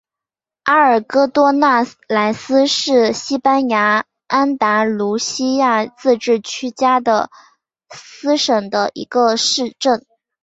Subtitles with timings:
[0.63, 7.29] 阿尔戈多纳莱斯是西班牙安达卢西亚自治区加的
[7.91, 10.03] 斯省的一个市镇。